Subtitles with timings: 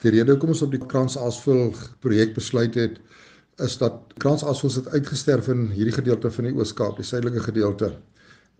[0.00, 2.94] Die rede hoekom ons op die kransaasvul projek besluit het
[3.60, 7.90] is dat kransaasvul het uitgesterf in hierdie gedeelte van die Oos-Kaap, die suidelike gedeelte.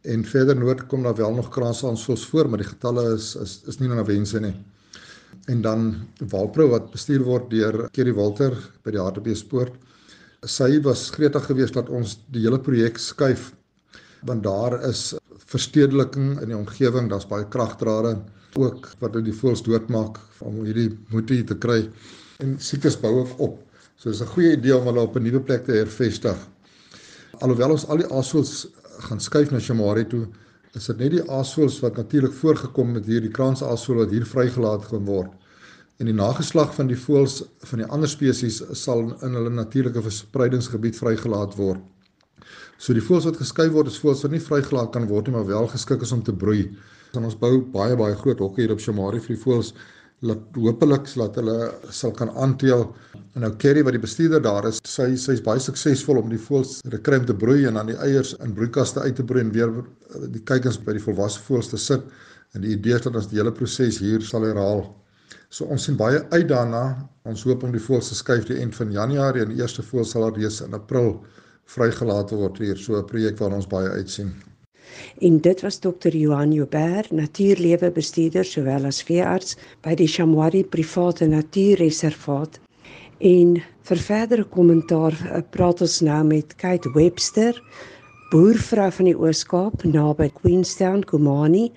[0.04, 3.80] En verder noord kom daar wel nog kransaasvuls voor, maar die getalle is is is
[3.80, 4.52] nie na wense nie.
[5.48, 5.86] En dan
[6.28, 8.52] Walpro wat bestuur word deur Kerry Walter
[8.84, 9.72] by die Hartbeespoort.
[10.44, 13.52] Sy was gretig geweest dat ons die hele projek skuif
[14.28, 15.14] want daar is
[15.48, 18.18] verstedeliking in die omgewing, daar's baie kragdrade
[18.58, 21.82] ook wat dit die voëls doodmaak om hierdie moetie te kry
[22.42, 23.58] en siektes bou op.
[23.96, 26.38] So dis 'n goeie idee om hulle op 'n nuwe plek te hervestig.
[27.40, 28.66] Alhoewel ons al die aasvoëls
[29.08, 30.26] gaan skuif na Shamari toe,
[30.74, 34.84] is dit net die aasvoëls wat natuurlik voorgekom het hier die kraansaasvoël wat hier vrygelaat
[34.84, 35.30] gaan word.
[35.98, 40.96] En die nageslag van die voëls van die ander spesies sal in hulle natuurlike verspreidingsgebied
[40.96, 41.80] vrygelaat word.
[42.78, 45.46] So die voëls wat geskuif word is voëls wat nie vrygelaat kan word nie, maar
[45.46, 46.70] wel geskik is om te broei.
[47.16, 49.72] En ons bou baie baie groot hokke hier op Shamari vir die voëls
[50.28, 51.56] laat hopelik laat hulle
[51.96, 52.84] sal kan aanteel.
[53.34, 56.80] En nou Kerry wat die bestuurder daar is, sy sy's baie suksesvol om die voëls
[56.92, 59.72] rekrym te broei en dan die eiers in broeikaste uit te broei en weer
[60.34, 62.04] die kuikens by die volwasse voëls te sit.
[62.54, 64.84] En die idee is dat ons die hele proses hier sal herhaal.
[65.50, 66.84] So ons sien baie uit daarna.
[67.26, 70.14] Ons hoop om die voëls te skuif die eind van Januarie en die eerste voëls
[70.14, 71.16] sal reeds in April
[71.70, 72.76] vrygelaat word hier.
[72.76, 74.34] So 'n projek waarna ons baie uitsien.
[75.20, 81.26] En dit was dokter Johan Joubert, natuurlewe bestuurder sowel as veearts by die Shamwari private
[81.26, 82.60] natuurreservaat.
[83.20, 83.58] En
[83.90, 87.56] vir verdere kommentaar eh, praat ons nou met Kate Webster,
[88.30, 91.68] boervrou van die Oos-Kaap naby Queenstown, Komani,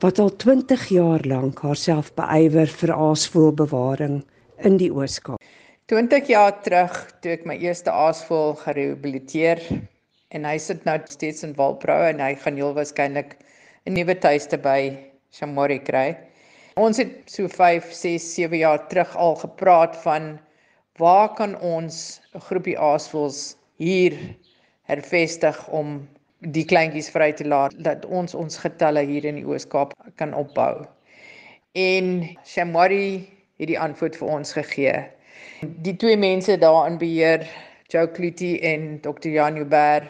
[0.00, 4.22] wat al 20 jaar lank haarself beywer vir aasvoëlbewaring
[4.64, 5.42] in die Oos-Kaap.
[5.90, 9.58] 20 jaar terug toe ek my eerste aasvoël gerehabiliteer
[10.30, 13.36] en hy sit nou steeds in Walprou en hy gaan heel waarskynlik
[13.86, 14.96] 'n nuwe tuiste by
[15.34, 16.16] Shamori kry.
[16.76, 20.38] Ons het so 5, 6, 7 jaar terug al gepraat van
[20.98, 24.14] waar kan ons 'n groepie aasvoëls hier
[24.82, 26.08] hervestig om
[26.40, 30.86] die kleintjies vry te laat dat ons ons getalle hier in die Oos-Kaap kan opbou.
[31.72, 35.04] En Shamori het die antwoord vir ons gegee.
[35.84, 37.44] Die twee mense daar in beheer
[37.90, 39.28] Joe Kluti en Dr.
[39.34, 40.06] Jan Uber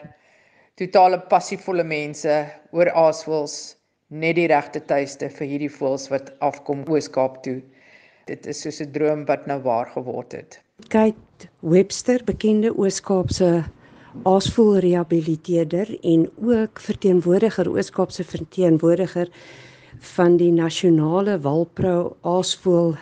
[0.76, 2.34] totale passievolle mense
[2.76, 3.54] oor aasvoëls
[4.10, 7.60] net die regte tuiste vir hierdie voëls wat afkom Oos-Kaap toe.
[8.28, 10.60] Dit is soos 'n droom wat nou waar geword het.
[10.88, 11.16] Kyk
[11.60, 13.64] Webster, bekende Oos-Kaapse
[14.24, 19.28] aasvoëlrehabiliteerder en ook verteenwoordiger Oos-Kaapse verteenwoordiger
[20.16, 22.96] van die nasionale Walprou aasvoël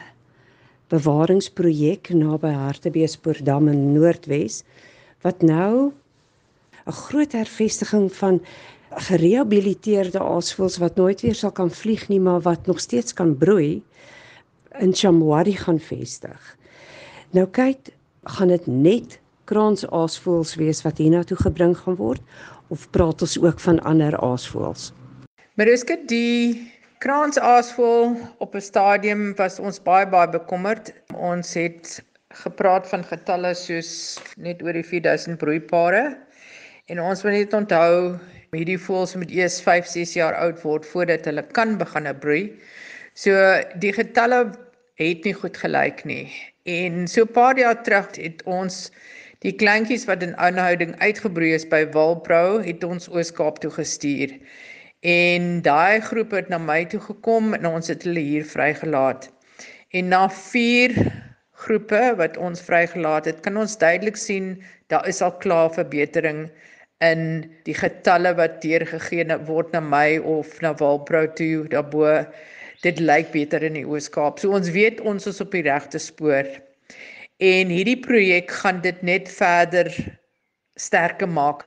[0.88, 4.62] bewaringsprojek naby Hartbeespoortdam in Noordwes
[5.22, 5.92] wat nou
[6.86, 8.40] 'n groot hervestiging van
[8.90, 13.82] gerehabiliteerde aasvoëls wat nooit weer sal kan vlieg nie maar wat nog steeds kan broei
[14.78, 16.56] in Chamwari gaan vestig.
[17.30, 22.22] Nou kyk, gaan dit net kraansaasvoëls wees wat hiernatoe gebring gaan word
[22.68, 24.92] of praat ons ook van ander aasvoëls?
[25.54, 30.92] Mariska, die Kraansaasvoël op 'n stadium was ons baie baie bekommerd.
[31.14, 32.02] Ons het
[32.42, 33.90] gepraat van getalle soos
[34.36, 36.18] net oor die 4000 broeipare.
[36.90, 38.18] En ons moet net onthou
[38.50, 42.42] hierdie voëls moet eers 5, 6 jaar oud word voordat hulle kan begin broei.
[43.14, 43.30] So
[43.78, 44.40] die getalle
[44.98, 46.26] het nie goed gelyk nie.
[46.66, 48.90] En so 'n paar jaar terug het ons
[49.46, 54.34] die kleintjies wat in aanhouding uitgebroei is by Walprou het ons Oos-Kaap toe gestuur.
[55.06, 59.28] En daai groep het na my toe gekom en ons het hulle hier vrygelaat.
[59.94, 60.96] En na 4
[61.52, 64.56] groepe wat ons vrygelaat het, kan ons duidelik sien
[64.90, 66.48] daar is al klaar verbetering
[66.98, 72.26] in die getalle wat deurgegee word na my of na Walbrou toe daarbo.
[72.82, 74.38] Dit lyk beter in die Oos-Kaap.
[74.38, 76.46] So ons weet ons is op die regte spoor.
[77.38, 79.90] En hierdie projek gaan dit net verder
[80.78, 81.66] sterker maak.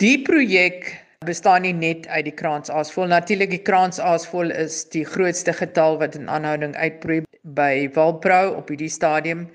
[0.00, 3.08] Die projek bestaan nie net uit die kraansaasvol.
[3.10, 7.24] Natuurlik die kraansaasvol is die grootste getal wat in aanhouding uitbroei
[7.58, 9.48] by Walbrou op hierdie stadium.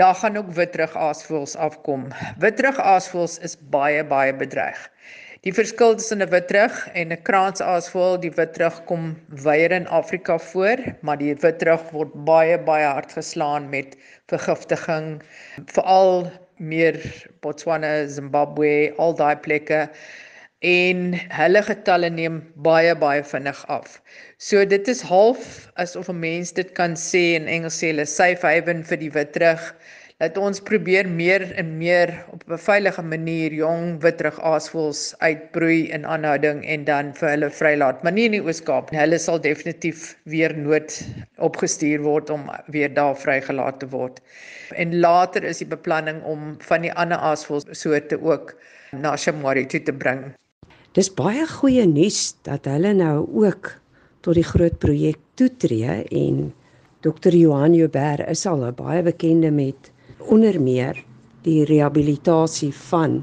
[0.00, 2.08] Daar gaan ook witrugaasvoëls afkom.
[2.42, 4.82] Witrugaasvoëls is baie baie bedreig.
[5.46, 9.14] Die verskil tussen 'n witrug en 'n kraansaasvoël, die witrug kom
[9.46, 13.96] weier in Afrika voor, maar die witrug word baie baie hard geslaan met
[14.26, 15.22] vergiftiging,
[15.66, 16.98] veral meer
[17.40, 19.88] Botswana, Zimbabwe, al daai plekke
[20.60, 24.00] en hulle getalle neem baie baie vinnig af.
[24.38, 28.46] So dit is half asof 'n mens dit kan sê in Engels sê hulle safe
[28.46, 29.74] haven vir die witrug.
[30.18, 36.06] dat ons probeer meer en meer op 'n veilige manier jong witrig aasvoëls uitbroei in
[36.14, 38.02] aanhouding en dan vir hulle vrylaat.
[38.02, 38.98] Maar nie in die Oos-Kaap nie.
[38.98, 40.98] Hulle sal definitief weer nood
[41.36, 44.18] opgestuur word om weer daar vrygelaat te word.
[44.74, 48.56] En later is die beplanning om van die ander aasvoëlsoorte ook
[48.92, 50.34] na Shamwari toe te bring.
[50.96, 53.74] Dis baie goeie nuus dat hulle nou ook
[54.24, 56.46] tot die groot projek toetree en
[57.04, 57.34] Dr.
[57.36, 59.90] Johan Joubert is al 'n baie bekende met
[60.32, 61.04] onder meer
[61.44, 63.22] die rehabilitasie van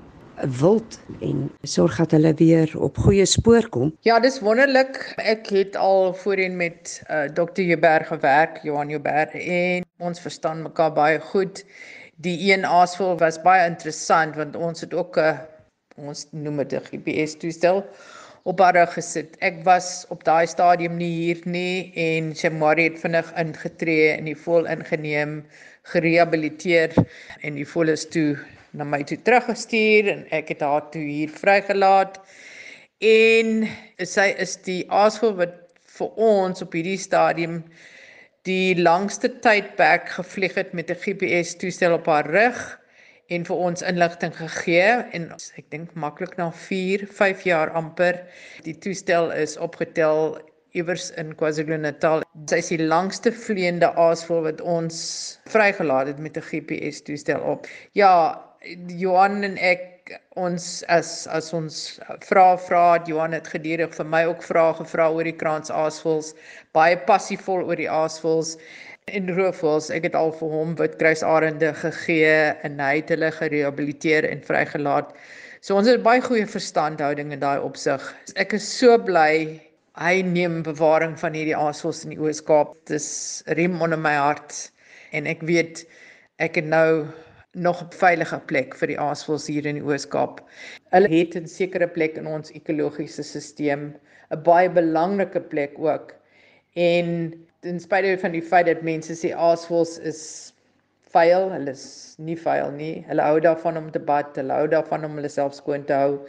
[0.60, 3.96] wild en sorg dat hulle weer op goeie spoor kom.
[4.02, 5.14] Ja, dis wonderlik.
[5.18, 7.62] Ek het al voorheen met uh, Dr.
[7.62, 11.66] Joubert gewerk, Johan Joubert en ons verstaan mekaar baie goed.
[12.16, 15.55] Die een aasvol was baie interessant want ons het ook 'n uh,
[15.95, 17.83] ons noem dit 'n GPS toestel
[18.44, 19.38] op haar gesit.
[19.39, 24.36] Ek was op daai stadium nie hier nie en Shamari het vinnig ingetree en die
[24.36, 25.44] vol ingeneem,
[25.94, 26.94] gerehabiliteer
[27.42, 28.38] en die vol is toe
[28.74, 32.19] na my toe teruggestuur en ek het haar toe hier vrygelaat.
[33.00, 33.68] En
[34.03, 35.57] sy is die aasvol wat
[35.97, 37.63] vir ons op hierdie stadium
[38.45, 42.80] die langste tydperk gevlieg het met 'n GPS toestel op haar rug
[43.33, 48.22] en vir ons inligting gegee en ek dink maklik na 4, 5 jaar amper
[48.68, 50.38] die toestel is opgetel
[50.75, 52.25] iewers in KwaZulu-Natal.
[52.51, 54.98] Sy is die langste vleiende aasvoël wat ons
[55.51, 57.68] vrygelaat het met 'n GPS toestel op.
[57.94, 58.42] Ja,
[58.88, 59.94] Johan en ek
[60.38, 61.75] ons as as ons
[62.28, 66.34] vra vra Johan het gedurig vir my ook vrae gevra oor die kraans aasvoëls,
[66.78, 68.56] baie passievol oor die aasvoëls
[69.18, 69.90] en roofvoëls.
[69.94, 72.38] Ek het al vir hom witkruisarende gegee
[72.68, 75.13] en hy het hulle gerehabiliteer en vrygelaat.
[75.66, 78.02] So ons het baie goeie verstandhouding in daai opsig.
[78.38, 79.62] Ek is so bly
[79.98, 82.75] hy neem bewaring van hierdie aasvoëls in die Oos-Kaap.
[82.92, 83.07] Dis
[83.57, 84.68] riem onder my hart
[85.16, 85.86] en ek weet
[86.44, 87.07] ek het nou
[87.56, 90.42] nog 'n veilige plek vir die aasvoëls hier in die Oos-Kaap.
[90.92, 93.94] Hulle het 'n sekere plek in ons ekologiese stelsel,
[94.31, 96.13] 'n baie belangrike plek ook.
[96.75, 100.54] En ten spyte van die feit dat mense sê aasvoëls is
[101.13, 103.06] vuil, hulle is nie vuil nie.
[103.07, 106.19] Hulle hou daarvan om te bad, hulle hou daarvan om hulle self skoon te hou.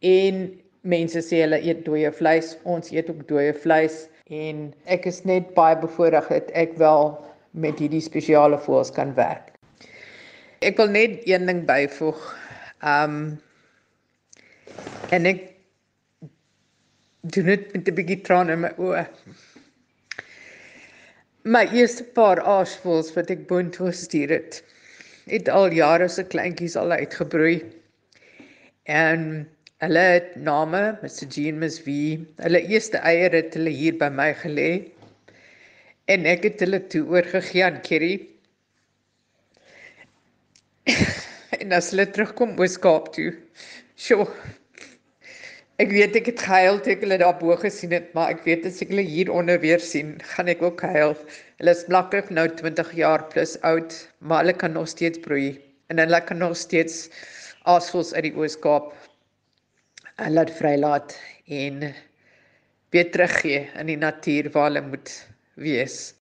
[0.00, 5.24] En mense sê hulle eet dooie vleis, ons eet ook dooie vleis en ek is
[5.24, 7.16] net baie bevoordeel dat ek wel
[7.52, 9.50] met hierdie spesiale voëls kan werk.
[10.60, 12.18] Ek wil net een ding byvoeg.
[12.84, 13.14] Um
[15.08, 15.38] en ek
[17.32, 19.06] doen dit met 'n bietjie trane in my oë.
[21.48, 24.60] My eerste paar aasvoëls wat ek boontoe gestuur het,
[25.32, 27.64] het al jare se kleintjies al uitgebroei.
[28.84, 29.48] En
[29.80, 31.24] hulle het name, Mr.
[31.32, 32.18] Jean Miss V.
[32.36, 34.92] Hulle eerste eier het hulle hier by my gelê.
[36.04, 38.28] En ek het hulle toe oorgegee aan Kerry.
[41.60, 43.32] en as hulle terugkom Weskaap toe.
[44.00, 44.26] Sjoe.
[45.80, 48.66] Ek weet ek het gehuil toe ek hulle daar bo gesien het, maar ek weet
[48.68, 51.14] as ek hulle hier onder weer sien, gaan ek ook huil.
[51.60, 55.54] Hulle is maklik nou 20 jaar plus oud, maar hulle kan nog steeds broei
[55.88, 57.08] en hulle kan nog steeds
[57.68, 58.92] aasvoels uit die Oos-Kaap
[60.28, 61.16] laat vrylaat
[61.48, 61.80] en
[62.92, 65.12] weer teruggee in die natuur waar hulle moet
[65.56, 66.12] wees.